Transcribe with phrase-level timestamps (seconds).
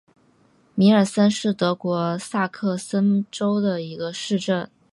[0.73, 4.67] 米尔森是德国萨克森州的一个市镇。